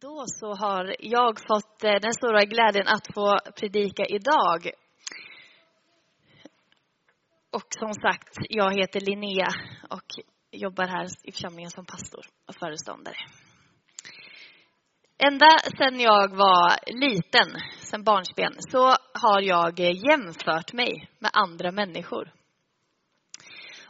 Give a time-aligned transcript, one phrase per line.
[0.00, 4.70] Då så har jag fått eh, den stora glädjen att få predika idag.
[7.50, 9.48] Och som sagt, jag heter Linnea
[9.90, 10.04] och
[10.52, 13.16] jobbar här i församlingen som pastor och föreståndare.
[15.18, 17.48] Ända sedan jag var liten,
[17.78, 22.32] sedan barnsben, så har jag jämfört mig med andra människor.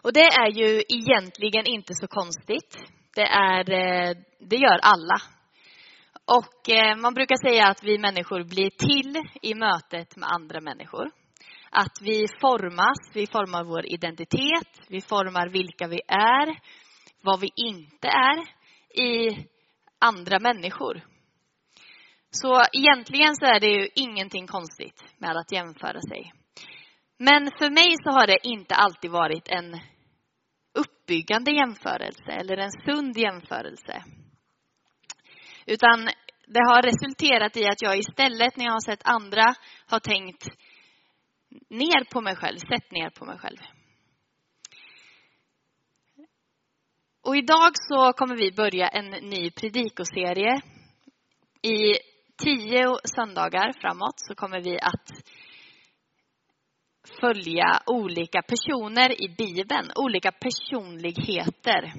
[0.03, 2.77] Och det är ju egentligen inte så konstigt.
[3.15, 5.21] Det, är, eh, det gör alla
[6.39, 11.11] och eh, man brukar säga att vi människor blir till i mötet med andra människor.
[11.71, 16.59] Att vi formas, vi formar vår identitet, vi formar vilka vi är,
[17.23, 18.39] vad vi inte är
[19.03, 19.47] i
[19.99, 21.03] andra människor.
[22.31, 26.33] Så egentligen så är det ju ingenting konstigt med att jämföra sig.
[27.19, 29.81] Men för mig så har det inte alltid varit en
[30.75, 34.05] uppbyggande jämförelse eller en sund jämförelse.
[35.71, 36.09] Utan
[36.47, 39.55] det har resulterat i att jag istället när jag har sett andra
[39.87, 40.49] har tänkt
[41.69, 43.59] ner på mig själv, sett ner på mig själv.
[47.23, 50.61] Och idag så kommer vi börja en ny predikoserie.
[51.63, 51.95] I
[52.45, 55.09] tio söndagar framåt så kommer vi att
[57.21, 61.93] följa olika personer i Bibeln, olika personligheter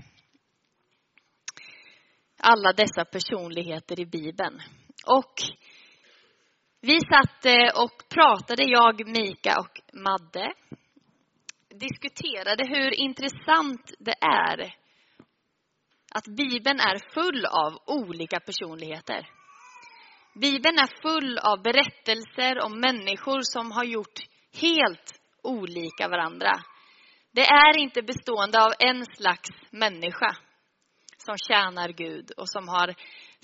[2.42, 4.62] alla dessa personligheter i Bibeln.
[5.06, 5.34] Och
[6.82, 10.54] vi satt eh, och pratade, jag, Mika och Madde,
[11.70, 14.74] diskuterade hur intressant det är
[16.16, 19.30] att Bibeln är full av olika personligheter.
[20.36, 24.20] Bibeln är full av berättelser om människor som har gjort
[24.62, 26.52] helt olika varandra.
[27.32, 30.38] Det är inte bestående av en slags människa
[31.26, 32.96] som tjänar Gud och som har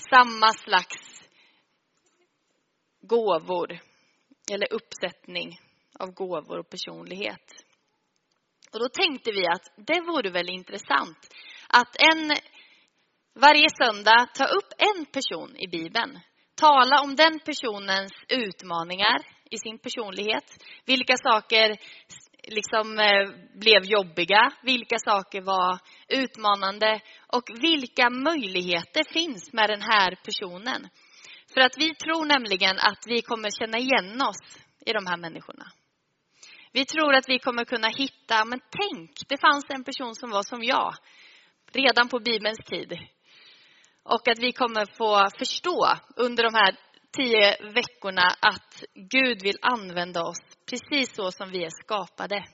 [0.09, 1.30] samma slags
[3.02, 3.80] gåvor
[4.52, 5.59] eller uppsättning
[6.00, 7.52] av gåvor och personlighet.
[8.73, 11.33] Och då tänkte vi att det vore väl intressant
[11.67, 12.32] att en,
[13.33, 16.20] varje söndag ta upp en person i Bibeln.
[16.55, 19.17] Tala om den personens utmaningar
[19.49, 20.64] i sin personlighet.
[20.86, 21.77] Vilka saker
[22.47, 30.15] liksom eh, blev jobbiga, vilka saker var utmanande och vilka möjligheter finns med den här
[30.25, 30.89] personen.
[31.53, 35.65] För att vi tror nämligen att vi kommer känna igen oss i de här människorna.
[36.71, 40.43] Vi tror att vi kommer kunna hitta, men tänk, det fanns en person som var
[40.43, 40.93] som jag,
[41.71, 42.97] redan på Bibelns tid.
[44.03, 46.75] Och att vi kommer få förstå under de här
[47.12, 52.45] tio veckorna att Gud vill använda oss precis så som vi är skapade.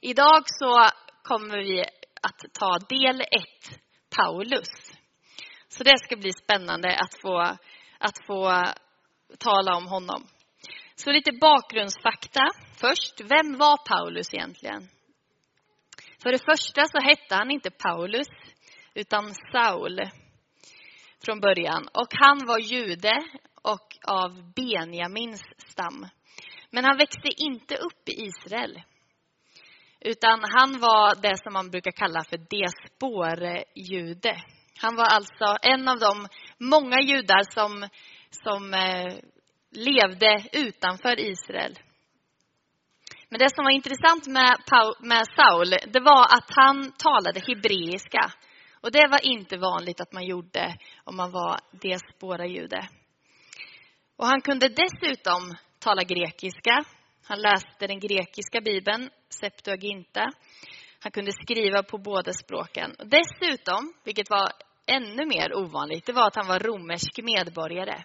[0.00, 0.88] Idag så
[1.22, 1.80] kommer vi
[2.22, 3.28] att ta del 1
[4.16, 4.68] Paulus.
[5.68, 7.40] Så det ska bli spännande att få,
[7.98, 8.64] att få
[9.38, 10.26] tala om honom.
[10.96, 13.20] Så lite bakgrundsfakta först.
[13.20, 14.88] Vem var Paulus egentligen?
[16.22, 18.28] För det första så hette han inte Paulus,
[18.94, 20.00] utan Saul
[21.24, 21.88] från början.
[21.92, 23.24] Och han var jude
[23.62, 26.06] och av Benjamins stam.
[26.70, 28.82] Men han växte inte upp i Israel.
[30.00, 34.42] Utan han var det som man brukar kalla för diasporjude.
[34.80, 37.88] Han var alltså en av de många judar som,
[38.30, 39.14] som eh,
[39.70, 41.78] levde utanför Israel.
[43.28, 44.56] Men det som var intressant med,
[45.00, 48.32] med Saul, det var att han talade hebreiska.
[48.84, 52.88] Och det var inte vanligt att man gjorde om man var diasporajude.
[54.16, 56.84] Och han kunde dessutom tala grekiska.
[57.24, 60.32] Han läste den grekiska bibeln, Septuaginta.
[61.00, 62.94] Han kunde skriva på båda språken.
[62.98, 64.52] Och dessutom, vilket var
[64.86, 68.04] ännu mer ovanligt, det var att han var romersk medborgare.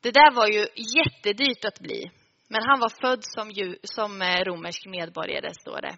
[0.00, 0.66] Det där var ju
[0.96, 2.10] jättedyrt att bli.
[2.48, 5.96] Men han var född som, som eh, romersk medborgare, står det.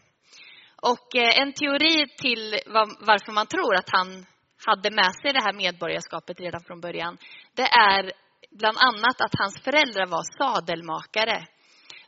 [0.82, 2.60] Och eh, en teori till
[3.00, 4.26] varför man tror att han
[4.66, 7.18] hade med sig det här medborgarskapet redan från början,
[7.54, 8.12] det är
[8.50, 11.46] bland annat att hans föräldrar var sadelmakare.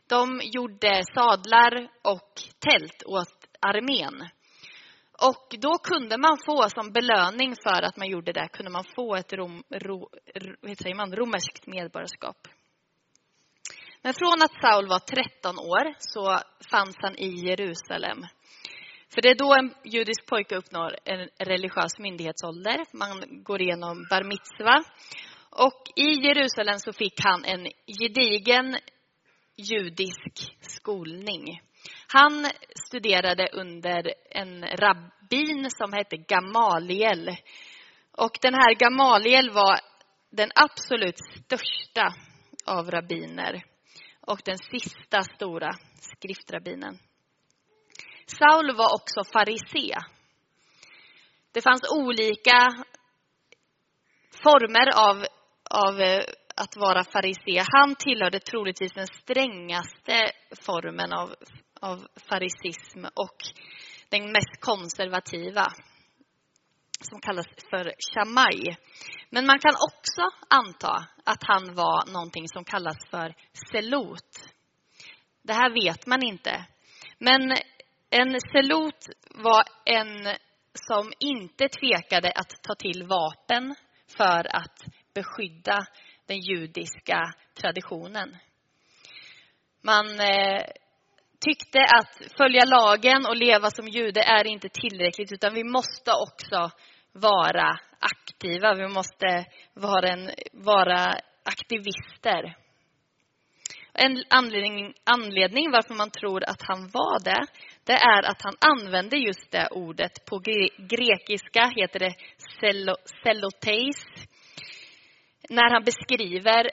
[0.07, 4.29] De gjorde sadlar och tält åt armén.
[5.21, 9.15] Och då kunde man få som belöning för att man gjorde det, kunde man få
[9.15, 10.09] ett rom, ro,
[10.77, 12.47] säger man, romerskt medborgarskap.
[14.01, 16.39] Men från att Saul var 13 år så
[16.71, 18.25] fanns han i Jerusalem.
[19.13, 22.85] För det är då en judisk pojke uppnår en religiös myndighetsålder.
[22.91, 24.83] Man går igenom bar mitzva.
[25.49, 27.67] Och i Jerusalem så fick han en
[27.99, 28.77] gedigen
[29.57, 31.61] judisk skolning.
[32.07, 32.47] Han
[32.87, 37.35] studerade under en rabbin som hette Gamaliel.
[38.11, 39.79] Och den här Gamaliel var
[40.29, 42.13] den absolut största
[42.65, 43.63] av rabbiner
[44.21, 46.97] och den sista stora skriftrabbinen.
[48.37, 49.95] Saul var också farisé.
[51.51, 52.85] Det fanns olika
[54.43, 55.25] former av,
[55.69, 56.23] av eh,
[56.55, 57.63] att vara farisé.
[57.73, 60.31] Han tillhörde troligtvis den strängaste
[60.65, 61.35] formen av,
[61.81, 63.37] av farisism och
[64.09, 65.73] den mest konservativa
[67.01, 68.75] som kallas för shamai.
[69.29, 73.35] Men man kan också anta att han var någonting som kallas för
[73.71, 74.49] selot.
[75.41, 76.65] Det här vet man inte.
[77.17, 77.57] Men
[78.11, 80.35] en selot var en
[80.87, 83.75] som inte tvekade att ta till vapen
[84.17, 84.77] för att
[85.13, 85.85] beskydda
[86.27, 88.37] den judiska traditionen.
[89.83, 90.63] Man eh,
[91.39, 96.71] tyckte att följa lagen och leva som jude är inte tillräckligt utan vi måste också
[97.11, 98.73] vara aktiva.
[98.73, 102.55] Vi måste vara, en, vara aktivister.
[103.93, 107.45] En anledning, anledning varför man tror att han var det,
[107.83, 110.25] det är att han använder just det ordet.
[110.25, 110.39] På
[110.77, 112.15] grekiska heter det
[113.23, 114.05] selloteis.
[115.49, 116.71] När han beskriver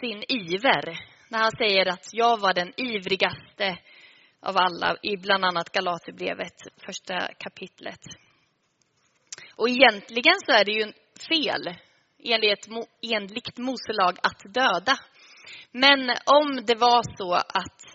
[0.00, 0.98] sin iver.
[1.28, 3.78] När han säger att jag var den ivrigaste
[4.40, 6.54] av alla i bland annat Galaterbrevet,
[6.86, 8.00] första kapitlet.
[9.56, 10.92] Och egentligen så är det ju
[11.28, 11.74] fel
[12.24, 12.68] enligt,
[13.02, 14.98] enligt Moselag att döda.
[15.72, 17.89] Men om det var så att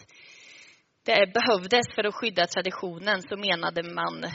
[1.06, 4.26] det behövdes för att skydda traditionen så menade man,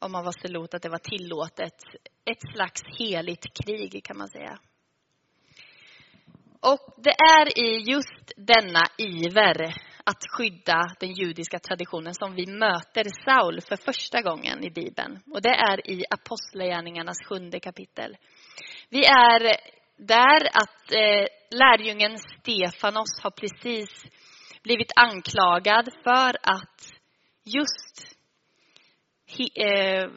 [0.00, 1.74] om man var stelot, att det var tillåtet.
[2.30, 4.58] Ett slags heligt krig kan man säga.
[6.60, 9.74] Och det är i just denna iver
[10.04, 15.20] att skydda den judiska traditionen som vi möter Saul för första gången i Bibeln.
[15.32, 18.16] Och det är i Apostlagärningarnas sjunde kapitel.
[18.88, 19.40] Vi är
[19.96, 24.04] där att eh, lärjungen Stefanos har precis
[24.64, 26.92] blivit anklagad för att
[27.44, 28.16] just
[29.54, 30.10] eh,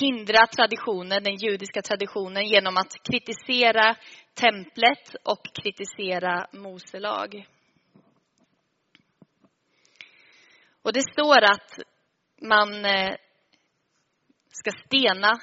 [0.00, 3.96] hindra traditionen, den judiska traditionen genom att kritisera
[4.34, 7.46] templet och kritisera Mose lag.
[10.82, 11.78] Och det står att
[12.40, 13.14] man eh,
[14.52, 15.40] ska stena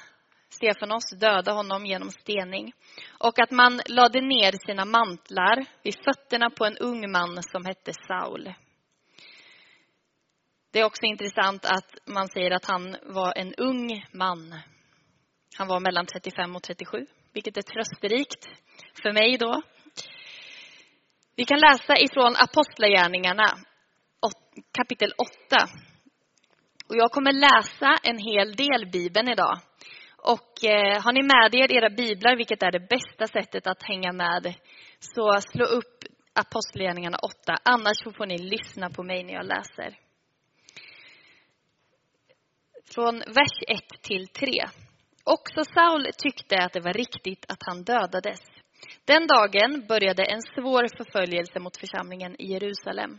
[0.62, 2.72] Stefanos, döda honom genom stening.
[3.18, 7.92] Och att man lade ner sina mantlar vid fötterna på en ung man som hette
[8.08, 8.54] Saul.
[10.72, 14.54] Det är också intressant att man säger att han var en ung man.
[15.58, 18.48] Han var mellan 35 och 37, vilket är trösterikt
[19.02, 19.62] för mig då.
[21.36, 23.46] Vi kan läsa ifrån Apostlagärningarna
[24.72, 25.32] kapitel 8.
[26.88, 29.58] Och jag kommer läsa en hel del Bibeln idag.
[30.22, 34.12] Och eh, har ni med er era biblar, vilket är det bästa sättet att hänga
[34.12, 34.54] med,
[34.98, 36.04] så slå upp
[36.34, 37.56] Apostlagärningarna 8.
[37.62, 39.98] Annars får ni lyssna på mig när jag läser.
[42.94, 44.46] Från vers 1 till 3.
[45.24, 48.40] Också Saul tyckte att det var riktigt att han dödades.
[49.04, 53.18] Den dagen började en svår förföljelse mot församlingen i Jerusalem.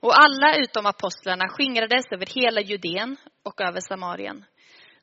[0.00, 4.44] Och alla utom apostlarna skingrades över hela Judeen och över Samarien.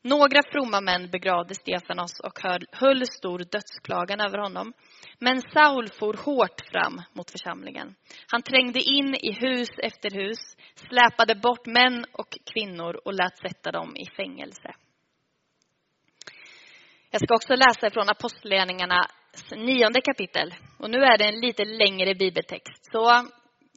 [0.05, 2.39] Några fromma män begravde Stefanos och
[2.71, 4.73] höll stor dödsklagan över honom.
[5.19, 7.95] Men Saul for hårt fram mot församlingen.
[8.27, 13.71] Han trängde in i hus efter hus, släpade bort män och kvinnor och lät sätta
[13.71, 14.75] dem i fängelse.
[17.11, 20.53] Jag ska också läsa från Apostlagärningarnas nionde kapitel.
[20.79, 22.91] Och nu är det en lite längre bibeltext.
[22.91, 23.27] Så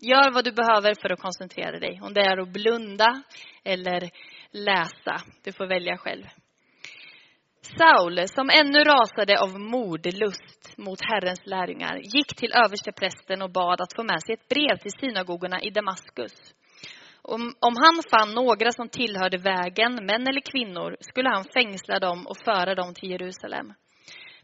[0.00, 2.00] Gör vad du behöver för att koncentrera dig.
[2.02, 3.23] Om det är att blunda
[3.64, 4.11] eller
[4.50, 5.16] läsa.
[5.44, 6.24] Du får välja själv.
[7.78, 13.96] Saul, som ännu rasade av mordlust mot Herrens lärjungar, gick till översteprästen och bad att
[13.96, 16.54] få med sig ett brev till synagogorna i Damaskus.
[17.22, 22.26] Om, om han fann några som tillhörde vägen, män eller kvinnor, skulle han fängsla dem
[22.26, 23.72] och föra dem till Jerusalem.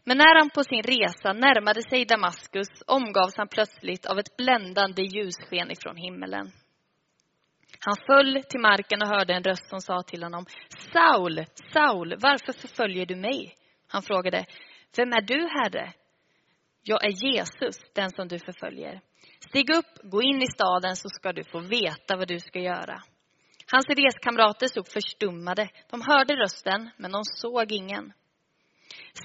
[0.03, 5.01] Men när han på sin resa närmade sig Damaskus omgavs han plötsligt av ett bländande
[5.01, 6.51] ljussken ifrån himmelen.
[7.85, 10.45] Han föll till marken och hörde en röst som sa till honom
[10.93, 13.55] Saul, Saul, varför förföljer du mig?
[13.87, 14.45] Han frågade
[14.97, 15.93] Vem är du, Herre?
[16.83, 19.01] Jag är Jesus, den som du förföljer.
[19.49, 23.03] Stig upp, gå in i staden så ska du få veta vad du ska göra.
[23.71, 25.69] Hans reskamrater stod förstummade.
[25.89, 28.13] De hörde rösten, men de såg ingen.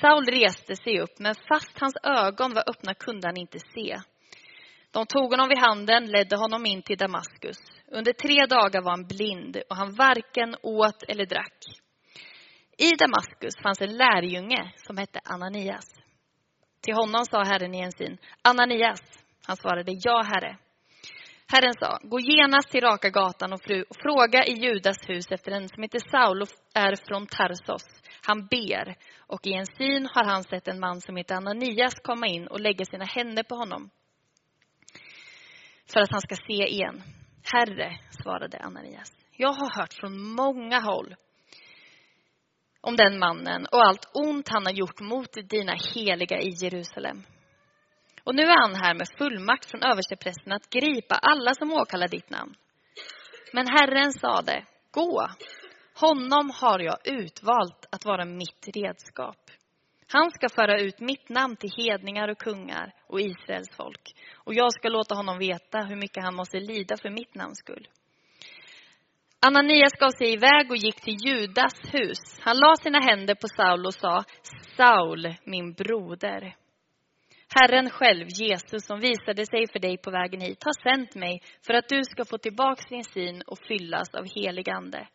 [0.01, 3.97] Saul reste sig upp, men fast hans ögon var öppna kunde han inte se.
[4.91, 7.78] De tog honom vid handen, ledde honom in till Damaskus.
[7.91, 11.65] Under tre dagar var han blind och han varken åt eller drack.
[12.79, 15.87] I Damaskus fanns en lärjunge som hette Ananias.
[16.81, 19.01] Till honom sa Herren i en syn, Ananias.
[19.47, 20.59] Han svarade, ja herre.
[21.53, 25.69] Herren sa, gå genast till Raka gatan och, och fråga i Judas hus efter en
[25.69, 27.85] som heter Saul och är från Tarsos.
[28.27, 32.27] Han ber, och i en syn har han sett en man som heter Ananias komma
[32.27, 33.91] in och lägga sina händer på honom
[35.93, 37.03] för att han ska se igen.
[37.53, 41.15] Herre, svarade Ananias, jag har hört från många håll
[42.81, 47.23] om den mannen och allt ont han har gjort mot dina heliga i Jerusalem.
[48.25, 52.31] Och nu är han här med fullmakt från översteprästen att gripa alla som åkallar ditt
[52.31, 52.55] namn.
[53.53, 55.29] Men Herren sade, gå,
[56.01, 59.51] honom har jag utvalt att vara mitt redskap.
[60.09, 64.15] Han ska föra ut mitt namn till hedningar och kungar och Israels folk.
[64.35, 67.89] Och jag ska låta honom veta hur mycket han måste lida för mitt namns skull.
[69.41, 72.41] Ananias gav sig iväg och gick till Judas hus.
[72.41, 74.25] Han la sina händer på Saul och sa,
[74.77, 76.57] Saul, min broder.
[77.55, 81.75] Herren själv, Jesus, som visade sig för dig på vägen hit, har sänt mig för
[81.75, 85.09] att du ska få tillbaks din syn och fyllas av helig ande.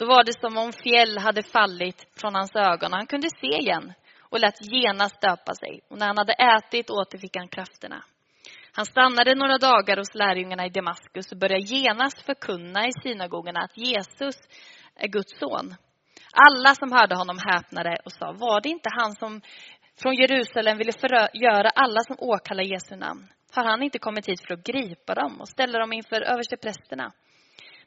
[0.00, 3.52] Då var det som om fjäll hade fallit från hans ögon och han kunde se
[3.64, 3.92] igen
[4.30, 5.80] och lät genast döpa sig.
[5.90, 8.04] Och när han hade ätit återfick han krafterna.
[8.72, 13.76] Han stannade några dagar hos lärjungarna i Damaskus och började genast förkunna i synagogorna att
[13.76, 14.36] Jesus
[14.96, 15.74] är Guds son.
[16.32, 19.40] Alla som hörde honom häpnade och sa, var det inte han som
[20.02, 23.28] från Jerusalem ville förgöra alla som åkallar Jesu namn?
[23.54, 27.12] Har han inte kommit hit för att gripa dem och ställa dem inför översteprästerna?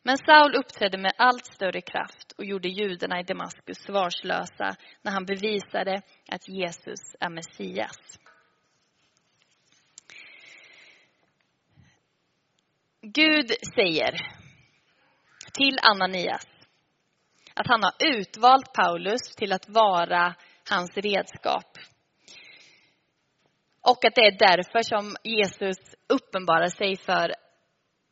[0.04, 5.26] Men Saul uppträdde med allt större kraft och gjorde judarna i Damaskus svarslösa när han
[5.26, 8.20] bevisade att Jesus är Messias.
[13.02, 14.12] Gud säger
[15.54, 16.48] till Ananias
[17.54, 20.36] att han har utvalt Paulus till att vara
[20.70, 21.78] hans redskap.
[23.82, 27.43] Och att det är därför som Jesus uppenbarar sig för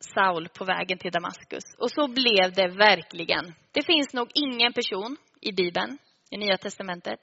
[0.04, 1.64] Saul på vägen till Damaskus.
[1.78, 3.54] Och så blev det verkligen.
[3.72, 5.98] Det finns nog ingen person i Bibeln,
[6.30, 7.20] i Nya Testamentet,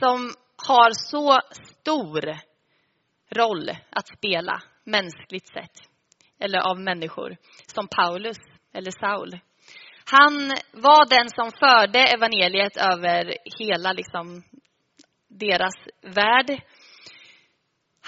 [0.00, 0.32] som
[0.66, 2.38] har så stor
[3.36, 5.76] roll att spela mänskligt sett,
[6.40, 8.38] eller av människor, som Paulus
[8.72, 9.40] eller Saul.
[10.04, 14.42] Han var den som förde evangeliet över hela liksom,
[15.28, 16.62] deras värld.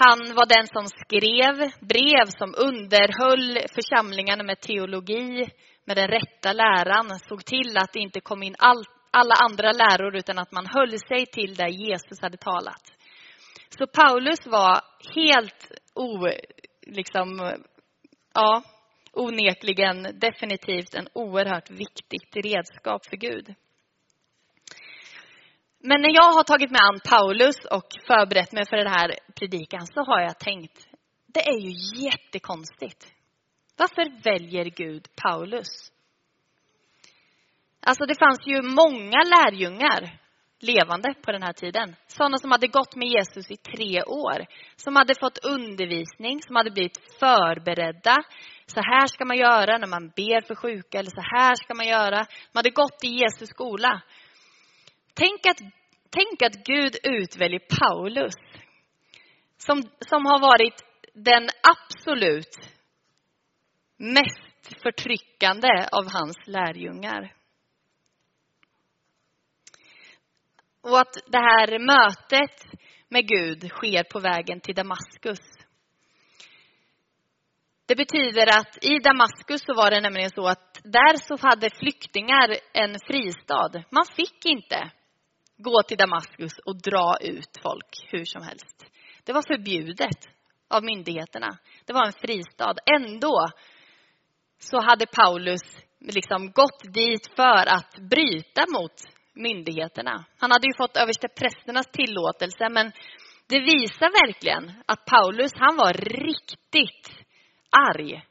[0.02, 5.48] Han var den som skrev brev som underhöll församlingarna med teologi,
[5.84, 10.16] med den rätta läran, såg till att det inte kom in all, alla andra läror
[10.16, 12.82] utan att man höll sig till där Jesus hade talat.
[13.78, 14.80] Så Paulus var
[15.14, 16.28] helt o,
[16.82, 17.54] liksom,
[18.34, 18.62] ja,
[19.12, 23.54] onekligen definitivt en oerhört viktigt redskap för Gud.
[25.82, 29.86] Men när jag har tagit mig an Paulus och förberett mig för den här predikan
[29.86, 30.88] så har jag tänkt,
[31.26, 33.12] det är ju jättekonstigt.
[33.76, 35.92] Varför väljer Gud Paulus?
[37.80, 40.20] Alltså det fanns ju många lärjungar
[40.60, 41.96] levande på den här tiden.
[42.06, 44.46] Sådana som hade gått med Jesus i tre år.
[44.76, 48.16] Som hade fått undervisning, som hade blivit förberedda.
[48.66, 51.88] Så här ska man göra när man ber för sjuka, eller så här ska man
[51.88, 52.16] göra.
[52.52, 54.02] Man hade gått i Jesus skola.
[55.20, 55.58] Tänk att,
[56.10, 58.34] tänk att Gud utväljer Paulus.
[59.56, 60.84] Som, som har varit
[61.14, 62.56] den absolut
[63.96, 67.34] mest förtryckande av hans lärjungar.
[70.80, 75.40] Och att det här mötet med Gud sker på vägen till Damaskus.
[77.86, 82.56] Det betyder att i Damaskus så var det nämligen så att där så hade flyktingar
[82.72, 83.84] en fristad.
[83.90, 84.90] Man fick inte
[85.62, 88.86] gå till Damaskus och dra ut folk hur som helst.
[89.24, 90.28] Det var förbjudet
[90.68, 91.58] av myndigheterna.
[91.84, 92.74] Det var en fristad.
[92.96, 93.48] Ändå
[94.58, 95.62] så hade Paulus
[96.00, 98.94] liksom gått dit för att bryta mot
[99.34, 100.24] myndigheterna.
[100.38, 102.92] Han hade ju fått översteprästernas tillåtelse, men
[103.46, 107.26] det visar verkligen att Paulus, han var riktigt
[107.70, 108.24] arg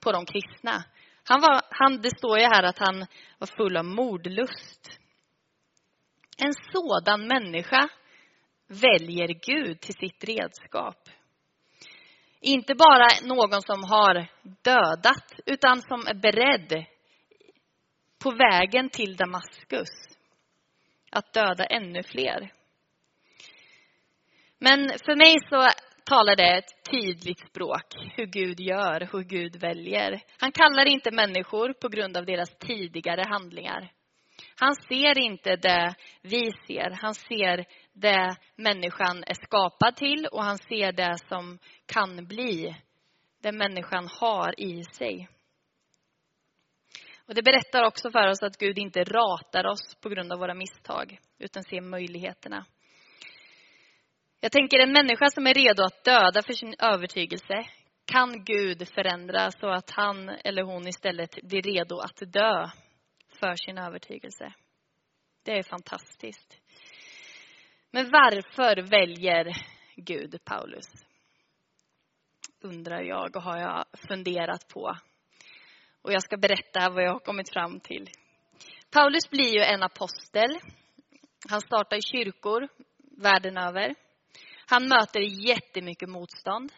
[0.00, 0.84] på de kristna.
[1.24, 3.06] Han var, han, det står ju här att han
[3.38, 5.00] var full av mordlust.
[6.38, 7.88] En sådan människa
[8.66, 11.08] väljer Gud till sitt redskap.
[12.40, 14.26] Inte bara någon som har
[14.62, 16.84] dödat, utan som är beredd
[18.22, 19.90] på vägen till Damaskus
[21.10, 22.52] att döda ännu fler.
[24.58, 25.68] Men för mig så
[26.04, 30.20] talar det ett tydligt språk, hur Gud gör, hur Gud väljer.
[30.38, 33.92] Han kallar inte människor på grund av deras tidigare handlingar.
[34.56, 36.90] Han ser inte det vi ser.
[36.90, 42.76] Han ser det människan är skapad till och han ser det som kan bli.
[43.42, 45.28] Det människan har i sig.
[47.26, 50.54] Och det berättar också för oss att Gud inte ratar oss på grund av våra
[50.54, 52.66] misstag, utan ser möjligheterna.
[54.40, 57.66] Jag tänker en människa som är redo att döda för sin övertygelse
[58.04, 62.66] kan Gud förändra så att han eller hon istället blir redo att dö
[63.40, 64.54] för sin övertygelse.
[65.42, 66.60] Det är fantastiskt.
[67.90, 69.56] Men varför väljer
[69.96, 70.86] Gud Paulus?
[72.60, 74.96] Undrar jag och har jag funderat på.
[76.02, 78.10] Och jag ska berätta vad jag har kommit fram till.
[78.90, 80.58] Paulus blir ju en apostel.
[81.48, 82.68] Han startar kyrkor
[83.22, 83.94] världen över.
[84.66, 86.72] Han möter jättemycket motstånd.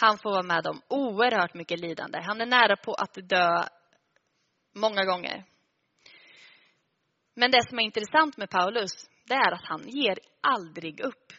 [0.00, 2.18] Han får vara med om oerhört mycket lidande.
[2.22, 3.64] Han är nära på att dö
[4.74, 5.44] många gånger.
[7.40, 8.92] Men det som är intressant med Paulus,
[9.26, 11.32] det är att han ger aldrig upp.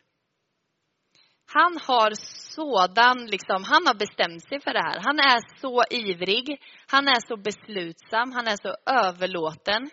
[1.45, 2.11] Han har
[2.55, 4.99] sådan, liksom, han har bestämt sig för det här.
[5.03, 9.89] Han är så ivrig, han är så beslutsam, han är så överlåten.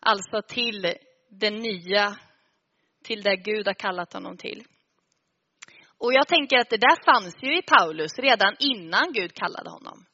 [0.00, 0.94] Alltså till
[1.30, 2.16] det nya,
[3.04, 4.64] till det Gud har kallat honom till.
[5.98, 10.04] Och jag tänker att det där fanns ju i Paulus redan innan Gud kallade honom.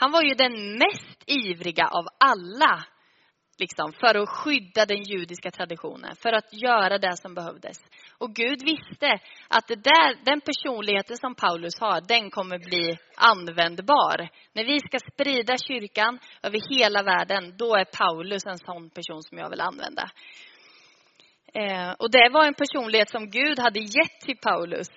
[0.00, 2.84] Han var ju den mest ivriga av alla
[3.58, 7.78] liksom, för att skydda den judiska traditionen, för att göra det som behövdes.
[8.18, 14.28] Och Gud visste att det där, den personligheten som Paulus har, den kommer bli användbar.
[14.52, 19.38] När vi ska sprida kyrkan över hela världen, då är Paulus en sån person som
[19.38, 20.10] jag vill använda.
[21.54, 24.88] Eh, och det var en personlighet som Gud hade gett till Paulus,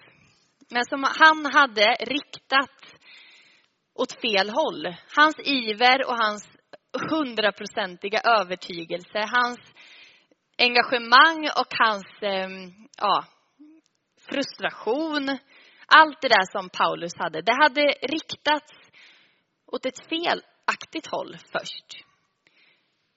[0.70, 2.96] men som han hade riktat
[3.94, 4.96] åt fel håll.
[5.15, 6.61] Hans iver och hans
[6.93, 9.60] hundraprocentiga övertygelse, hans
[10.57, 13.25] engagemang och hans ehm, ja,
[14.29, 15.38] frustration.
[15.86, 18.74] Allt det där som Paulus hade, det hade riktats
[19.68, 22.05] åt ett felaktigt håll först.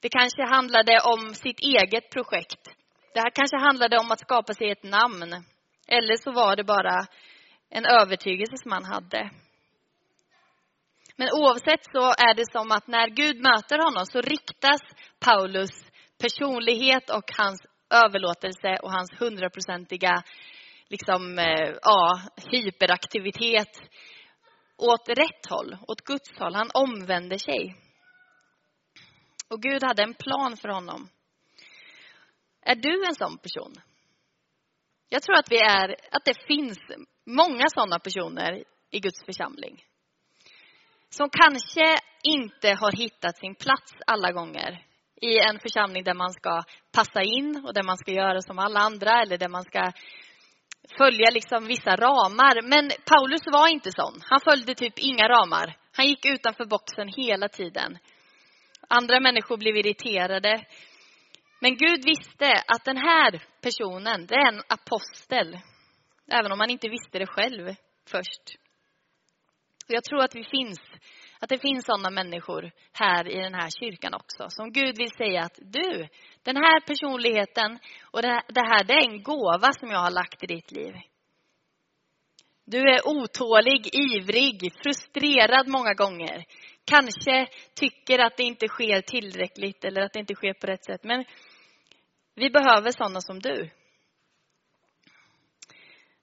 [0.00, 2.68] Det kanske handlade om sitt eget projekt.
[3.14, 5.44] Det här kanske handlade om att skapa sig ett namn.
[5.86, 7.06] Eller så var det bara
[7.70, 9.30] en övertygelse som han hade.
[11.16, 14.80] Men oavsett så är det som att när Gud möter honom så riktas
[15.20, 15.70] Paulus
[16.18, 20.22] personlighet och hans överlåtelse och hans hundraprocentiga
[20.88, 23.80] liksom, eh, ja, hyperaktivitet
[24.76, 26.54] åt rätt håll, åt Guds håll.
[26.54, 27.76] Han omvänder sig.
[29.48, 31.08] Och Gud hade en plan för honom.
[32.62, 33.74] Är du en sån person?
[35.08, 36.78] Jag tror att, vi är, att det finns
[37.26, 39.84] många sådana personer i Guds församling
[41.16, 44.82] som kanske inte har hittat sin plats alla gånger
[45.20, 48.80] i en församling där man ska passa in och där man ska göra som alla
[48.80, 49.92] andra eller där man ska
[50.98, 52.62] följa liksom vissa ramar.
[52.62, 54.20] Men Paulus var inte sån.
[54.30, 55.76] Han följde typ inga ramar.
[55.92, 57.98] Han gick utanför boxen hela tiden.
[58.88, 60.64] Andra människor blev irriterade.
[61.60, 65.58] Men Gud visste att den här personen, det är en apostel.
[66.32, 67.74] Även om han inte visste det själv
[68.10, 68.63] först.
[69.86, 70.80] Jag tror att vi finns,
[71.40, 74.46] att det finns sådana människor här i den här kyrkan också.
[74.48, 76.08] Som Gud vill säga att du,
[76.42, 77.78] den här personligheten
[78.10, 80.94] och det här, det är en gåva som jag har lagt i ditt liv.
[82.66, 86.44] Du är otålig, ivrig, frustrerad många gånger.
[86.84, 91.04] Kanske tycker att det inte sker tillräckligt eller att det inte sker på rätt sätt.
[91.04, 91.24] Men
[92.34, 93.70] vi behöver sådana som du.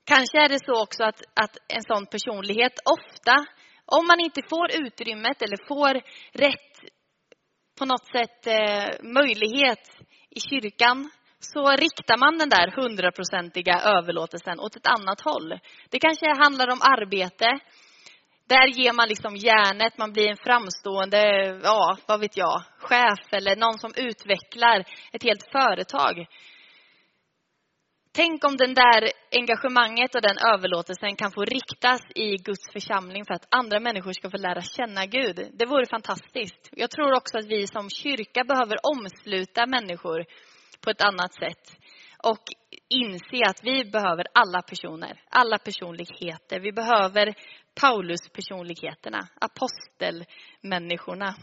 [0.06, 3.46] Kanske är det så också att, att en sån personlighet ofta,
[3.86, 5.94] om man inte får utrymmet eller får
[6.32, 6.72] rätt,
[7.80, 9.86] på något sätt, eh, möjlighet
[10.30, 11.10] i kyrkan,
[11.40, 15.60] så riktar man den där hundraprocentiga överlåtelsen åt ett annat håll.
[15.90, 17.60] Det kanske handlar om arbete.
[18.48, 21.22] Där ger man liksom järnet, man blir en framstående,
[21.64, 26.26] ja, vad vet jag, chef eller någon som utvecklar ett helt företag.
[28.14, 33.34] Tänk om den där engagemanget och den överlåtelsen kan få riktas i Guds församling för
[33.34, 35.50] att andra människor ska få lära känna Gud.
[35.54, 36.70] Det vore fantastiskt.
[36.72, 40.26] Jag tror också att vi som kyrka behöver omsluta människor
[40.84, 41.78] på ett annat sätt
[42.24, 42.44] och
[42.90, 46.60] inse att vi behöver alla personer, alla personligheter.
[46.60, 47.34] Vi behöver
[47.82, 51.36] Paulus-personligheterna, apostelmänniskorna.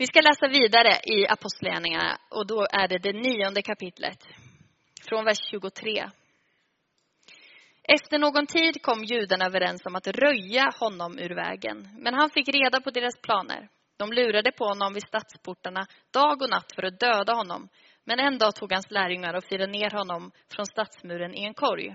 [0.00, 4.18] Vi ska läsa vidare i Apostlagärningarna och då är det det nionde kapitlet.
[5.08, 6.10] Från vers 23.
[7.82, 11.88] Efter någon tid kom judarna överens om att röja honom ur vägen.
[11.98, 13.68] Men han fick reda på deras planer.
[13.96, 17.68] De lurade på honom vid stadsportarna dag och natt för att döda honom.
[18.04, 21.94] Men en dag tog hans lärjungar och firade ner honom från stadsmuren i en korg.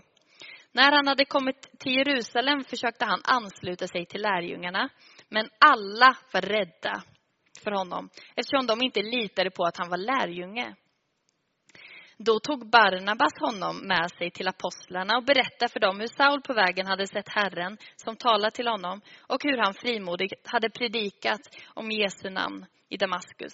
[0.72, 4.90] När han hade kommit till Jerusalem försökte han ansluta sig till lärjungarna,
[5.30, 7.04] men alla var rädda
[7.66, 10.76] för honom eftersom de inte litade på att han var lärjunge.
[12.18, 16.54] Då tog Barnabas honom med sig till apostlarna och berättade för dem hur Saul på
[16.54, 21.42] vägen hade sett Herren som talade till honom och hur han frimodigt hade predikat
[21.74, 23.54] om Jesu namn i Damaskus.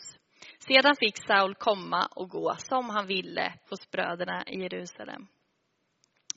[0.67, 5.27] Sedan fick Saul komma och gå som han ville hos bröderna i Jerusalem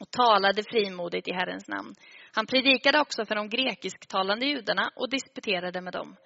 [0.01, 1.95] och talade frimodigt i Herrens namn.
[2.33, 6.17] Han predikade också för de grekisktalande judarna och disputerade med dem.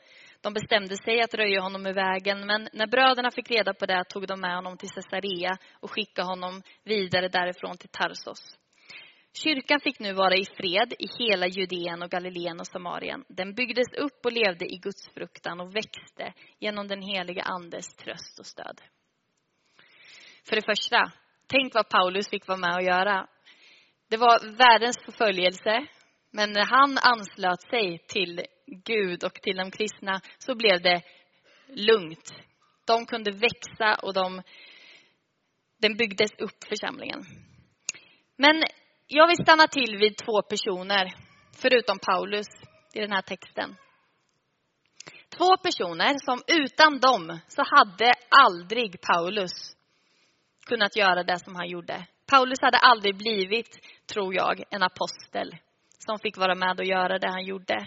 [0.40, 4.05] De bestämde sig att röja honom ur vägen, men när bröderna fick reda på det
[4.05, 8.59] tog de med honom till Caesarea och skickade honom vidare därifrån till Tarsos.
[9.33, 13.24] Kyrkan fick nu vara i fred i hela Judeen och Galileen och Samarien.
[13.29, 18.38] Den byggdes upp och levde i Guds fruktan och växte genom den heliga Andes tröst
[18.38, 18.81] och stöd.
[20.48, 21.12] För det första,
[21.46, 23.27] tänk vad Paulus fick vara med och göra.
[24.11, 25.87] Det var världens förföljelse,
[26.30, 31.02] men när han anslöt sig till Gud och till de kristna så blev det
[31.68, 32.34] lugnt.
[32.86, 34.42] De kunde växa och de,
[35.78, 37.24] den byggdes upp, församlingen.
[38.36, 38.62] Men
[39.06, 41.14] jag vill stanna till vid två personer,
[41.62, 42.46] förutom Paulus,
[42.92, 43.76] i den här texten.
[45.38, 49.76] Två personer som utan dem så hade aldrig Paulus
[50.66, 52.06] kunnat göra det som han gjorde.
[52.26, 55.56] Paulus hade aldrig blivit, tror jag, en apostel
[56.09, 57.87] de fick vara med och göra det han gjorde.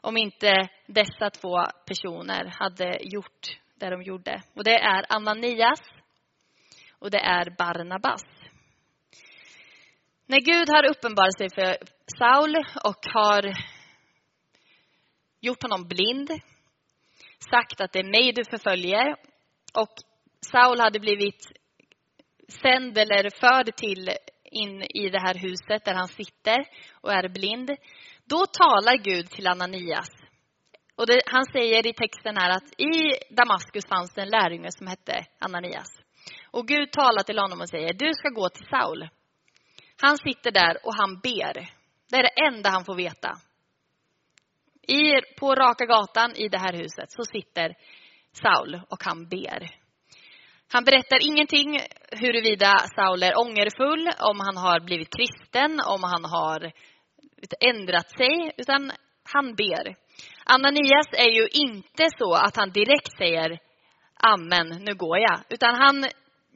[0.00, 4.42] Om inte dessa två personer hade gjort det de gjorde.
[4.54, 5.80] Och det är Ananias
[6.98, 8.22] och det är Barnabas.
[10.26, 11.76] När Gud har uppenbarat sig för
[12.18, 13.54] Saul och har
[15.40, 16.30] gjort honom blind,
[17.50, 19.16] sagt att det är mig du förföljer
[19.74, 19.94] och
[20.40, 21.46] Saul hade blivit
[22.62, 24.10] sänd eller förd till
[24.50, 26.64] in i det här huset där han sitter
[27.00, 27.70] och är blind.
[28.24, 30.10] Då talar Gud till Ananias.
[30.96, 32.94] Och det, han säger i texten här att i
[33.34, 36.00] Damaskus fanns det en lärjunge som hette Ananias.
[36.50, 39.08] Och Gud talar till honom och säger, du ska gå till Saul.
[40.00, 41.54] Han sitter där och han ber.
[42.10, 43.38] Det är det enda han får veta.
[44.82, 45.00] I,
[45.40, 47.74] på raka gatan i det här huset så sitter
[48.32, 49.70] Saul och han ber.
[50.72, 56.72] Han berättar ingenting huruvida Saul är ångerfull, om han har blivit kristen, om han har
[57.60, 58.92] ändrat sig, utan
[59.32, 59.96] han ber.
[60.44, 63.58] Ananias är ju inte så att han direkt säger
[64.20, 65.40] Amen, nu går jag.
[65.48, 65.96] Utan han,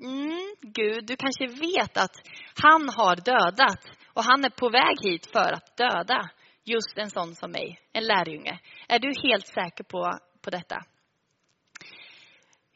[0.00, 2.16] mm, Gud, du kanske vet att
[2.62, 6.30] han har dödat och han är på väg hit för att döda
[6.64, 8.58] just en sån som mig, en lärjunge.
[8.88, 10.84] Är du helt säker på, på detta?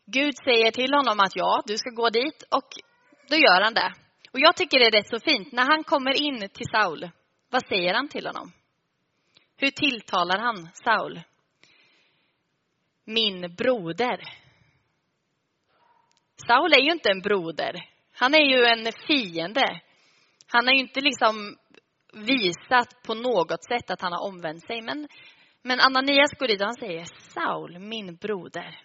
[0.07, 2.69] Gud säger till honom att ja, du ska gå dit och
[3.29, 3.92] då gör han det.
[4.33, 5.53] Och jag tycker det är rätt så fint.
[5.53, 7.11] När han kommer in till Saul,
[7.51, 8.53] vad säger han till honom?
[9.57, 11.21] Hur tilltalar han Saul?
[13.05, 14.21] Min broder.
[16.47, 17.88] Saul är ju inte en broder.
[18.12, 19.81] Han är ju en fiende.
[20.47, 21.57] Han har ju inte liksom
[22.12, 24.83] visat på något sätt att han har omvänt sig.
[24.83, 25.09] Men,
[25.62, 28.81] men Ananias går dit och han säger Saul, min broder.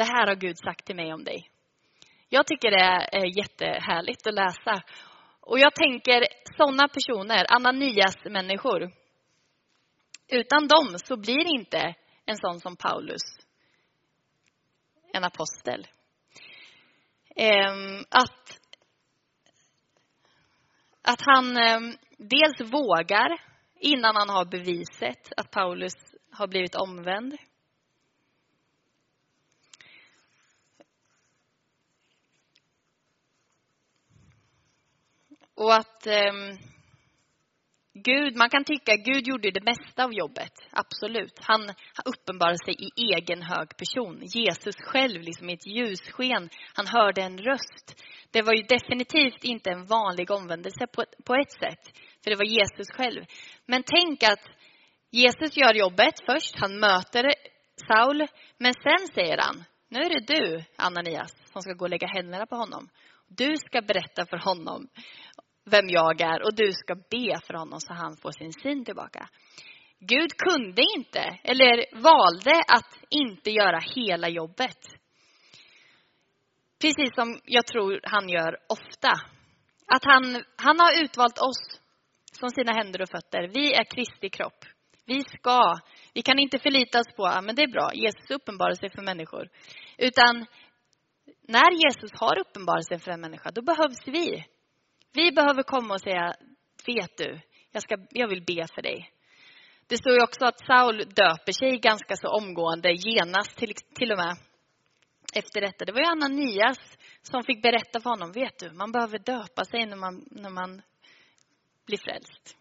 [0.00, 1.50] Det här har Gud sagt till mig om dig.
[2.28, 4.82] Jag tycker det är jättehärligt att läsa.
[5.40, 6.24] Och jag tänker
[6.56, 8.90] sådana personer, Ananias-människor.
[10.28, 11.94] Utan dem så blir inte
[12.26, 13.22] en sån som Paulus
[15.12, 15.86] en apostel.
[17.36, 18.60] Ehm, att,
[21.02, 23.40] att han ehm, dels vågar
[23.80, 25.94] innan han har beviset att Paulus
[26.32, 27.36] har blivit omvänd.
[35.60, 36.32] Och att eh,
[37.94, 40.52] Gud, man kan tycka att Gud gjorde det mesta av jobbet.
[40.70, 41.38] Absolut.
[41.40, 44.22] Han, han uppenbarade sig i egen hög person.
[44.22, 46.50] Jesus själv, liksom i ett ljussken.
[46.74, 48.02] Han hörde en röst.
[48.30, 51.96] Det var ju definitivt inte en vanlig omvändelse på, på ett sätt.
[52.24, 53.24] För det var Jesus själv.
[53.66, 54.44] Men tänk att
[55.10, 56.56] Jesus gör jobbet först.
[56.56, 57.34] Han möter
[57.88, 58.26] Saul.
[58.58, 62.46] Men sen säger han, nu är det du, Ananias, som ska gå och lägga händerna
[62.46, 62.88] på honom.
[63.32, 64.88] Du ska berätta för honom
[65.70, 69.28] vem jag är och du ska be för honom så han får sin syn tillbaka.
[69.98, 74.78] Gud kunde inte, eller valde att inte göra hela jobbet.
[76.80, 79.12] Precis som jag tror han gör ofta.
[79.86, 81.80] Att han, han har utvalt oss
[82.32, 83.50] som sina händer och fötter.
[83.54, 84.64] Vi är Kristi kropp.
[85.06, 85.78] Vi ska
[86.14, 89.02] Vi kan inte förlita oss på, ja men det är bra, Jesus uppenbarar sig för
[89.02, 89.48] människor.
[89.98, 90.46] Utan
[91.48, 94.44] när Jesus har uppenbarat sig för en människa, då behövs vi.
[95.12, 96.34] Vi behöver komma och säga,
[96.86, 97.40] vet du,
[97.72, 99.12] jag, ska, jag vill be för dig.
[99.86, 104.18] Det står ju också att Saul döper sig ganska så omgående, genast till, till och
[104.18, 104.36] med
[105.34, 105.84] efter detta.
[105.84, 106.78] Det var ju Ananias
[107.22, 110.82] som fick berätta för honom, vet du, man behöver döpa sig när man, när man
[111.86, 112.56] blir frälst.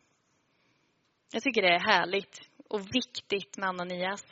[1.31, 4.25] Jag tycker det är härligt och viktigt med Ananias.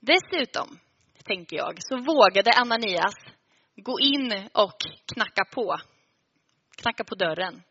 [0.00, 0.78] Dessutom,
[1.24, 3.14] tänker jag, så vågade Ananias
[3.76, 4.76] gå in och
[5.14, 5.76] knacka på.
[6.76, 7.62] Knacka på dörren.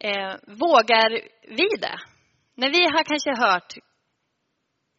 [0.00, 1.10] Eh, vågar
[1.48, 1.98] vi det?
[2.54, 3.74] När vi har kanske hört,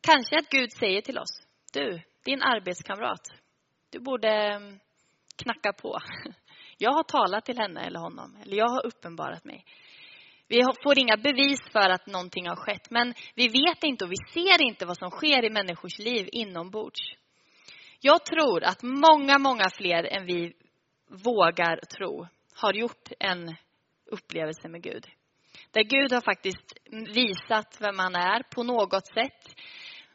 [0.02, 1.42] kanske att Gud säger till oss,
[1.74, 3.28] du, din arbetskamrat,
[3.90, 4.80] du borde mm,
[5.36, 5.98] knacka på.
[6.78, 9.66] Jag har talat till henne eller honom, eller jag har uppenbarat mig.
[10.48, 14.34] Vi får inga bevis för att någonting har skett, men vi vet inte och vi
[14.34, 17.00] ser inte vad som sker i människors liv inombords.
[18.00, 20.54] Jag tror att många, många fler än vi
[21.10, 23.56] vågar tro har gjort en
[24.06, 25.08] upplevelse med Gud.
[25.72, 29.56] Där Gud har faktiskt visat vem han är på något sätt.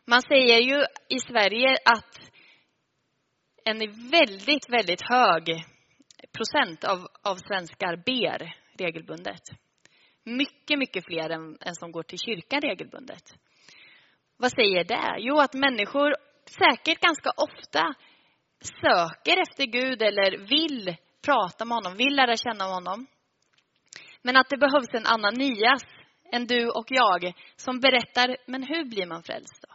[0.04, 2.18] Man säger ju i Sverige att
[3.64, 3.78] en
[4.10, 5.44] väldigt, väldigt hög
[6.32, 9.42] procent av, av svenskar ber regelbundet.
[10.24, 13.34] Mycket, mycket fler än, än som går till kyrkan regelbundet.
[14.36, 15.14] Vad säger det?
[15.18, 16.14] Jo, att människor
[16.46, 17.94] säkert ganska ofta
[18.80, 23.06] söker efter Gud eller vill prata med honom, vill lära känna honom.
[24.22, 25.82] Men att det behövs en Ananias,
[26.32, 29.74] en du och jag, som berättar, men hur blir man frälst då?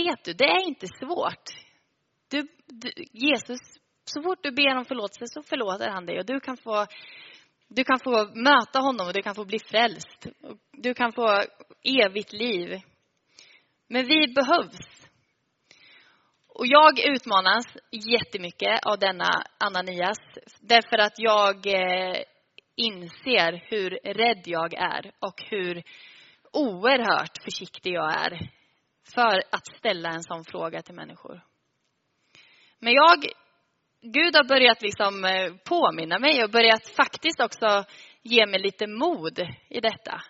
[0.00, 1.50] Vet du, det är inte svårt.
[2.28, 3.60] Du, du, Jesus,
[4.04, 6.86] så fort du ber om förlåtelse så förlåter han dig och du kan få
[7.68, 10.26] du kan få möta honom och du kan få bli frälst.
[10.72, 11.42] Du kan få
[11.82, 12.80] evigt liv.
[13.88, 15.01] Men vi behövs.
[16.54, 20.18] Och jag utmanas jättemycket av denna Ananias
[20.60, 22.22] därför att jag eh,
[22.76, 25.82] inser hur rädd jag är och hur
[26.52, 28.50] oerhört försiktig jag är
[29.14, 31.44] för att ställa en sån fråga till människor.
[32.78, 33.24] Men jag,
[34.02, 37.84] Gud har börjat liksom eh, påminna mig och börjat faktiskt också
[38.22, 39.38] ge mig lite mod
[39.68, 40.22] i detta.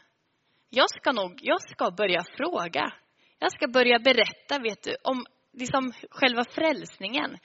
[0.70, 2.92] Jag ska nog, jag ska börja fråga.
[3.38, 7.38] Jag ska börja berätta, vet du, om liksom själva frälsningen.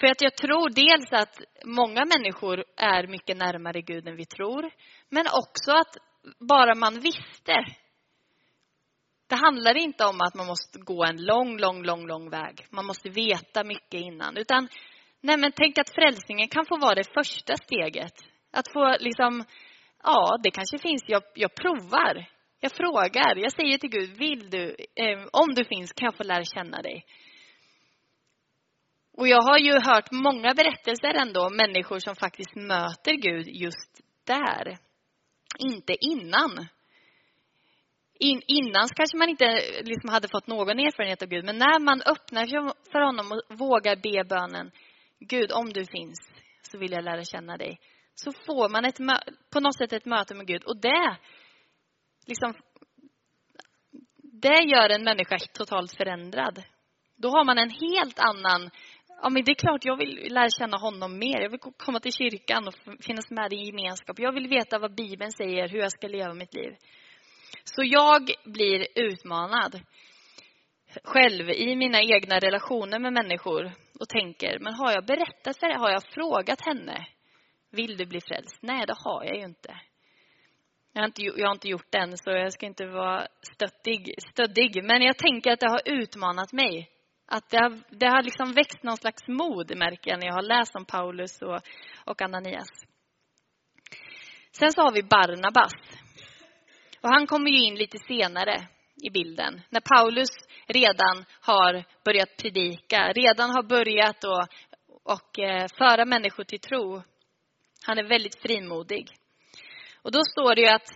[0.00, 4.70] För att jag tror dels att många människor är mycket närmare Gud än vi tror.
[5.08, 5.96] Men också att
[6.38, 7.64] bara man visste.
[9.26, 12.66] Det handlar inte om att man måste gå en lång, lång, lång, lång väg.
[12.70, 14.36] Man måste veta mycket innan.
[14.36, 14.68] Utan,
[15.20, 18.14] nej men tänk att frälsningen kan få vara det första steget.
[18.52, 19.44] Att få liksom,
[20.02, 22.26] ja det kanske finns, jag, jag provar.
[22.60, 26.22] Jag frågar, jag säger till Gud, vill du, eh, om du finns kan jag få
[26.22, 27.04] lära känna dig.
[29.12, 34.78] Och jag har ju hört många berättelser ändå, människor som faktiskt möter Gud just där.
[35.58, 36.66] Inte innan.
[38.18, 42.02] In, innan kanske man inte liksom hade fått någon erfarenhet av Gud, men när man
[42.02, 42.58] öppnar sig
[42.92, 44.70] för honom och vågar be bönen,
[45.18, 46.18] Gud om du finns
[46.62, 47.80] så vill jag lära känna dig.
[48.14, 48.98] Så får man ett,
[49.52, 51.16] på något sätt ett möte med Gud och det
[52.26, 52.54] liksom
[54.42, 56.62] det gör en människa totalt förändrad.
[57.16, 58.70] Då har man en helt annan
[59.22, 61.40] Ja, men det är klart jag vill lära känna honom mer.
[61.40, 64.18] Jag vill komma till kyrkan och finnas med i gemenskap.
[64.18, 66.72] Jag vill veta vad Bibeln säger, hur jag ska leva mitt liv.
[67.64, 69.80] Så jag blir utmanad
[71.04, 75.78] själv i mina egna relationer med människor och tänker, men har jag berättat för det?
[75.78, 77.06] Har jag frågat henne?
[77.70, 78.58] Vill du bli frälst?
[78.60, 79.80] Nej, det har jag ju inte.
[80.92, 84.14] Jag har inte, jag har inte gjort det än, så jag ska inte vara stöttig,
[84.32, 84.84] stöddig.
[84.84, 86.90] Men jag tänker att det har utmanat mig
[87.30, 90.42] att det har, det har liksom växt någon slags mod, märker jag, när jag har
[90.42, 91.60] läst om Paulus och,
[92.04, 92.68] och Ananias.
[94.52, 95.72] Sen så har vi Barnabas.
[97.00, 98.68] Och han kommer ju in lite senare
[99.02, 99.60] i bilden.
[99.68, 100.30] När Paulus
[100.66, 104.46] redan har börjat predika, redan har börjat och,
[105.02, 107.02] och eh, föra människor till tro.
[107.86, 109.19] Han är väldigt frimodig.
[110.02, 110.90] Och då står det ju att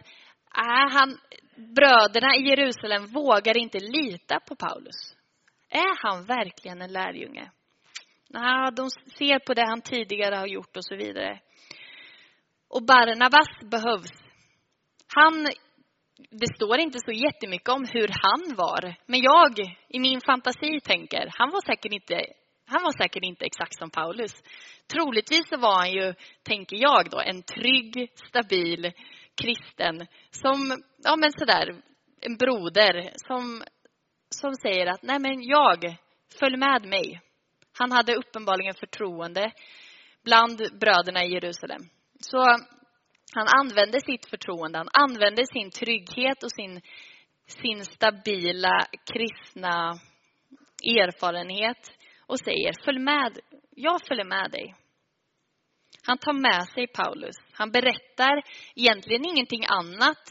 [0.56, 1.18] äh, han,
[1.56, 5.16] bröderna i Jerusalem vågar inte lita på Paulus.
[5.70, 7.50] Är han verkligen en lärjunge?
[8.28, 11.40] Nej, de ser på det han tidigare har gjort och så vidare.
[12.68, 14.12] Och Barnabas behövs.
[15.14, 15.46] Han,
[16.30, 18.94] det står inte så jättemycket om hur han var.
[19.06, 22.26] Men jag, i min fantasi, tänker, han var säkert inte
[22.74, 24.32] han var säkert inte exakt som Paulus.
[24.92, 28.92] Troligtvis så var han ju, tänker jag då, en trygg, stabil
[29.42, 31.82] kristen som, ja men sådär,
[32.20, 33.62] en broder som,
[34.30, 35.96] som säger att nej men jag,
[36.40, 37.20] följ med mig.
[37.78, 39.52] Han hade uppenbarligen förtroende
[40.24, 41.82] bland bröderna i Jerusalem.
[42.20, 42.38] Så
[43.34, 46.80] han använde sitt förtroende, han använde sin trygghet och sin,
[47.46, 49.98] sin stabila kristna
[50.82, 51.92] erfarenhet
[52.26, 53.38] och säger följ med,
[53.70, 54.74] jag följer med dig.
[56.06, 57.36] Han tar med sig Paulus.
[57.52, 58.42] Han berättar
[58.74, 60.30] egentligen ingenting annat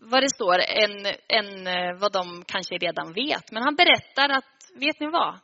[0.00, 3.52] vad det står än, än eh, vad de kanske redan vet.
[3.52, 5.38] Men han berättar att, vet ni vad?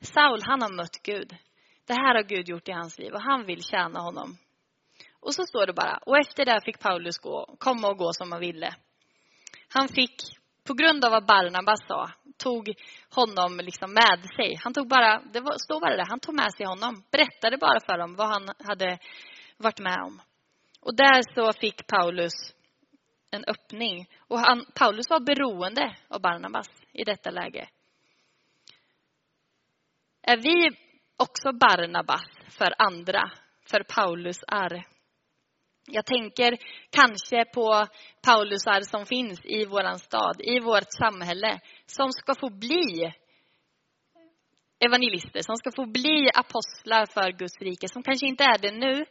[0.00, 1.36] Saul, han har mött Gud.
[1.86, 4.36] Det här har Gud gjort i hans liv och han vill tjäna honom.
[5.20, 8.32] Och så står det bara, och efter det fick Paulus gå, komma och gå som
[8.32, 8.74] han ville.
[9.68, 10.14] Han fick,
[10.64, 12.74] på grund av vad Barnabas sa, tog
[13.10, 14.56] honom liksom med sig.
[14.64, 17.04] Han tog bara, det var, står bara det, han tog med sig honom.
[17.10, 18.98] Berättade bara för dem vad han hade
[19.56, 20.20] varit med om.
[20.80, 22.32] Och där så fick Paulus
[23.30, 24.08] en öppning.
[24.28, 27.68] Och han, Paulus var beroende av Barnabas i detta läge.
[30.22, 30.76] Är vi
[31.16, 33.30] också Barnabas för andra,
[33.70, 34.91] för Paulus är?
[35.86, 36.58] Jag tänker
[36.90, 37.86] kanske på
[38.26, 43.12] Paulusar som finns i våran stad, i vårt samhälle, som ska få bli
[44.84, 49.04] evangelister, som ska få bli apostlar för Guds rike, som kanske inte är det nu,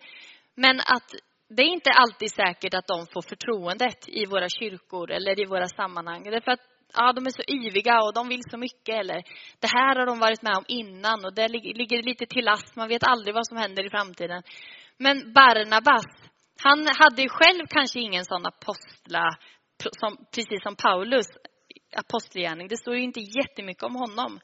[0.56, 1.12] men att
[1.50, 5.68] det är inte alltid säkert att de får förtroendet i våra kyrkor eller i våra
[5.68, 6.24] sammanhang.
[6.24, 6.60] Därför att
[6.94, 8.96] ja, de är så yviga och de vill så mycket.
[8.96, 9.24] Eller
[9.60, 12.76] det här har de varit med om innan och det ligger lite till last.
[12.76, 14.44] Man vet aldrig vad som händer i framtiden.
[14.98, 16.06] Men Barnabas,
[16.64, 19.38] han hade ju själv kanske ingen sån apostla,
[20.00, 21.28] som, precis som Paulus
[21.96, 22.68] apostelgärning.
[22.68, 24.40] Det står ju inte jättemycket om honom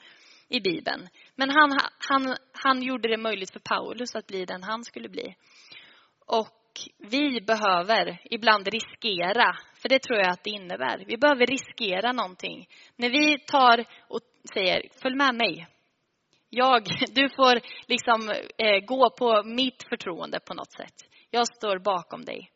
[0.50, 1.08] i Bibeln.
[1.36, 5.36] Men han, han, han gjorde det möjligt för Paulus att bli den han skulle bli.
[6.26, 6.58] Och
[6.98, 11.04] vi behöver ibland riskera, för det tror jag att det innebär.
[11.08, 12.68] Vi behöver riskera någonting.
[12.96, 14.20] När vi tar och
[14.54, 15.68] säger, följ med mig.
[16.50, 20.96] Jag, du får liksom eh, gå på mitt förtroende på något sätt.
[21.38, 22.52] Jag står bakom dig.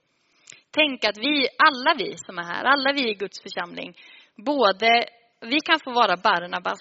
[0.72, 3.98] Tänk att vi, alla vi som är här, alla vi i Guds församling,
[4.36, 5.06] både,
[5.42, 6.80] vi kan få vara Barnabas.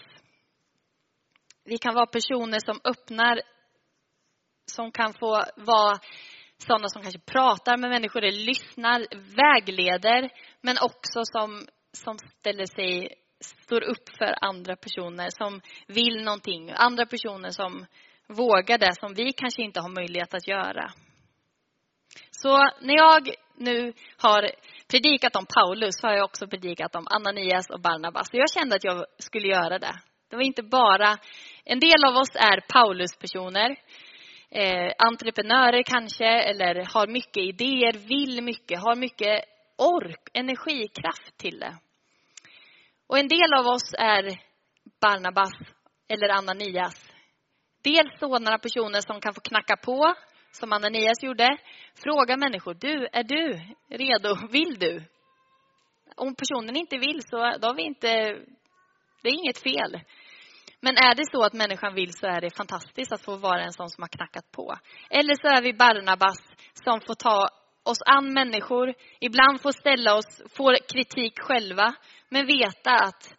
[1.65, 3.41] Vi kan vara personer som öppnar,
[4.67, 5.99] som kan få vara
[6.59, 13.83] sådana som kanske pratar med människor, lyssnar, vägleder, men också som, som ställer sig, står
[13.83, 16.73] upp för andra personer som vill någonting.
[16.75, 17.87] Andra personer som
[18.29, 20.93] vågar det som vi kanske inte har möjlighet att göra.
[22.43, 24.51] Så när jag nu har
[24.91, 28.29] predikat om Paulus så har jag också predikat om Ananias och Barnabas.
[28.33, 29.95] Jag kände att jag skulle göra det.
[30.31, 31.19] Det var inte bara,
[31.65, 33.77] en del av oss är Paulus-personer
[34.51, 39.45] eh, entreprenörer kanske, eller har mycket idéer, vill mycket, har mycket
[39.79, 41.77] ork, energikraft till det.
[43.07, 44.41] Och en del av oss är
[45.01, 45.53] Barnabas
[46.09, 47.13] eller Ananias.
[47.85, 50.15] Dels sådana personer som kan få knacka på,
[50.53, 51.59] som Ananias gjorde.
[51.95, 54.49] Fråga människor, du, är du redo?
[54.51, 55.03] Vill du?
[56.17, 58.09] Om personen inte vill så då har vi inte,
[59.23, 60.01] det är inget fel.
[60.81, 63.73] Men är det så att människan vill så är det fantastiskt att få vara en
[63.73, 64.77] sån som har knackat på.
[65.11, 66.39] Eller så är vi Barnabas
[66.85, 67.49] som får ta
[67.83, 71.95] oss an människor, ibland får ställa oss, får kritik själva,
[72.29, 73.35] men veta att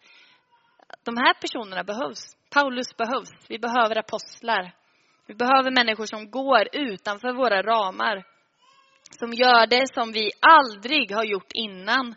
[1.04, 2.36] de här personerna behövs.
[2.50, 3.30] Paulus behövs.
[3.48, 4.81] Vi behöver apostlar.
[5.26, 8.24] Vi behöver människor som går utanför våra ramar.
[9.18, 12.14] Som gör det som vi aldrig har gjort innan.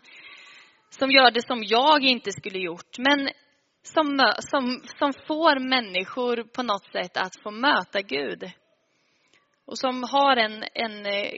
[0.90, 2.98] Som gör det som jag inte skulle gjort.
[2.98, 3.28] Men
[3.82, 8.50] som, som, som får människor på något sätt att få möta Gud.
[9.66, 11.32] Och som har en, en eh,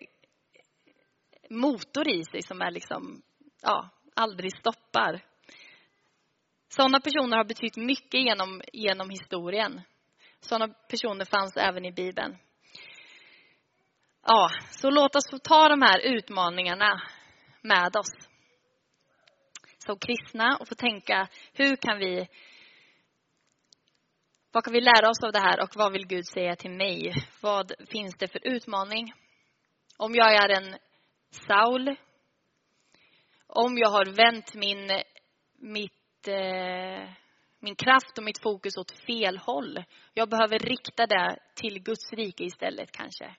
[1.51, 3.23] motor i sig som är liksom,
[3.63, 5.25] ja, aldrig stoppar.
[6.69, 9.81] Sådana personer har betytt mycket genom, genom historien.
[10.41, 12.37] Sådana personer fanns även i Bibeln.
[14.27, 17.03] Ja, så låt oss få ta de här utmaningarna
[17.63, 18.29] med oss
[19.79, 22.29] som kristna och få tänka hur kan vi
[24.53, 27.15] vad kan vi lära oss av det här och vad vill Gud säga till mig?
[27.41, 29.13] Vad finns det för utmaning?
[29.97, 30.79] Om jag är en
[31.31, 31.97] Saul,
[33.47, 35.03] om jag har vänt min,
[35.59, 37.11] mitt, eh,
[37.61, 39.85] min kraft och mitt fokus åt fel håll.
[40.15, 43.37] Jag behöver rikta det till Guds rike istället kanske.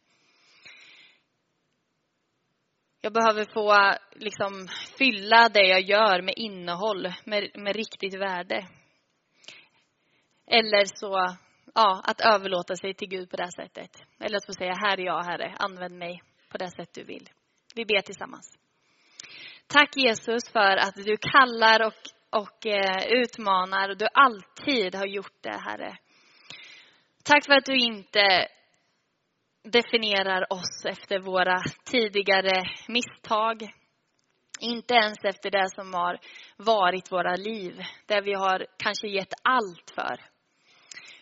[3.01, 4.67] Jag behöver få liksom,
[4.97, 8.67] fylla det jag gör med innehåll, med, med riktigt värde.
[10.47, 11.37] Eller så,
[11.75, 13.91] ja, att överlåta sig till Gud på det sättet.
[14.19, 17.29] Eller att få säga, här är jag, Herre, använd mig på det sätt du vill.
[17.75, 18.57] Vi ber tillsammans.
[19.67, 21.93] Tack Jesus för att du kallar och,
[22.29, 25.97] och eh, utmanar och du alltid har gjort det, Herre.
[27.23, 28.47] Tack för att du inte
[29.63, 33.71] definierar oss efter våra tidigare misstag.
[34.59, 36.19] Inte ens efter det som har
[36.57, 40.19] varit våra liv, där vi har kanske gett allt för.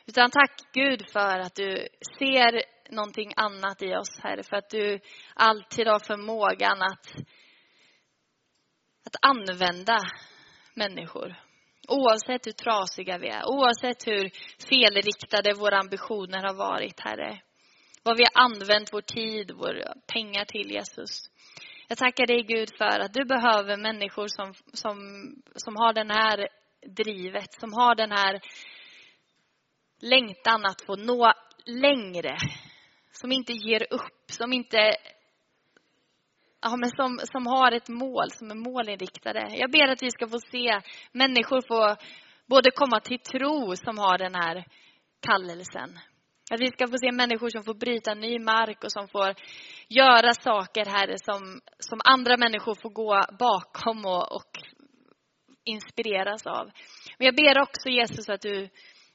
[0.05, 1.88] Utan tack Gud för att du
[2.20, 4.43] ser någonting annat i oss, Herre.
[4.43, 4.99] För att du
[5.34, 7.16] alltid har förmågan att,
[9.05, 9.99] att använda
[10.78, 11.36] människor.
[11.88, 14.32] Oavsett hur trasiga vi är, oavsett hur
[14.70, 17.42] felriktade våra ambitioner har varit, Herre.
[18.04, 21.30] Vad vi har använt vår tid, våra pengar till, Jesus.
[21.88, 24.98] Jag tackar dig Gud för att du behöver människor som, som,
[25.56, 26.48] som har den här
[26.96, 28.42] drivet, som har den här
[30.02, 31.34] längtan att få nå
[31.66, 32.38] längre.
[33.12, 34.96] Som inte ger upp, som inte
[36.62, 39.47] ja, men som, som har ett mål, som är målinriktade.
[39.51, 40.82] Jag ber att vi ska få se
[41.12, 41.95] människor få
[42.47, 44.66] både komma till tro som har den här
[45.22, 45.99] kallelsen.
[46.51, 49.36] Att vi ska få se människor som får bryta ny mark och som får
[49.89, 54.51] göra saker, Herre, som, som andra människor får gå bakom och, och
[55.64, 56.66] inspireras av.
[57.18, 58.70] Men jag ber också Jesus att du,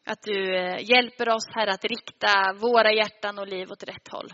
[0.04, 4.28] att du eh, hjälper oss, Herre, att rikta våra hjärtan och liv åt rätt håll.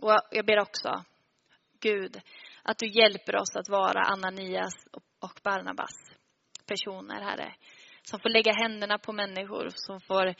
[0.00, 1.04] Och jag ber också,
[1.80, 2.20] Gud,
[2.62, 4.74] att du hjälper oss att vara Ananias
[5.20, 5.94] och Barnabas
[6.66, 7.54] personer, Herre.
[8.02, 10.34] Som får lägga händerna på människor, som får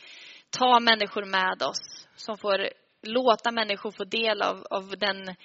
[0.49, 2.07] ta människor med oss.
[2.15, 2.69] Som får
[3.01, 5.35] låta människor få del av, av den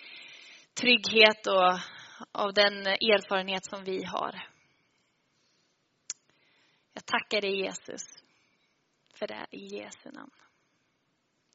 [0.75, 1.79] trygghet och
[2.33, 4.49] av den erfarenhet som vi har.
[6.93, 8.03] Jag tackar dig Jesus
[9.15, 10.33] för det i Jesu namn.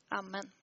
[0.09, 0.51] Amen.